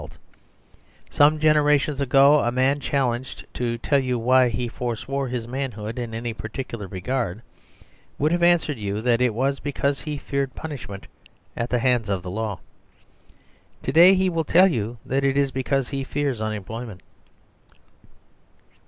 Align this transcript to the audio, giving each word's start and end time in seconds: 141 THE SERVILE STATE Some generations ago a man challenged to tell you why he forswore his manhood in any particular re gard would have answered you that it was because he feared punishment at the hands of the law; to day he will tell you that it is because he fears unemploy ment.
141 0.01 0.23
THE 1.05 1.13
SERVILE 1.13 1.13
STATE 1.13 1.17
Some 1.17 1.39
generations 1.39 2.01
ago 2.01 2.39
a 2.39 2.51
man 2.51 2.79
challenged 2.79 3.45
to 3.53 3.77
tell 3.77 3.99
you 3.99 4.17
why 4.17 4.49
he 4.49 4.67
forswore 4.67 5.27
his 5.27 5.47
manhood 5.47 5.99
in 5.99 6.15
any 6.15 6.33
particular 6.33 6.87
re 6.87 7.01
gard 7.01 7.43
would 8.17 8.31
have 8.31 8.41
answered 8.41 8.79
you 8.79 8.99
that 9.03 9.21
it 9.21 9.35
was 9.35 9.59
because 9.59 10.01
he 10.01 10.17
feared 10.17 10.55
punishment 10.55 11.05
at 11.55 11.69
the 11.69 11.77
hands 11.77 12.09
of 12.09 12.23
the 12.23 12.31
law; 12.31 12.57
to 13.83 13.91
day 13.91 14.15
he 14.15 14.27
will 14.27 14.43
tell 14.43 14.67
you 14.67 14.97
that 15.05 15.23
it 15.23 15.37
is 15.37 15.51
because 15.51 15.89
he 15.89 16.03
fears 16.03 16.41
unemploy 16.41 16.87
ment. 16.87 17.01